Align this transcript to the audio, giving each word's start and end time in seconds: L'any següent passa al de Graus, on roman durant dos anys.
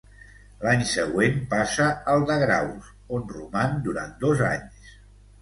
L'any 0.61 0.79
següent 0.91 1.37
passa 1.51 1.89
al 2.13 2.25
de 2.31 2.39
Graus, 2.45 2.89
on 3.19 3.29
roman 3.35 3.79
durant 3.87 4.19
dos 4.27 4.43
anys. 4.49 4.91